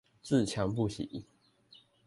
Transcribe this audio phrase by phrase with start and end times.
[0.23, 1.27] 自強不息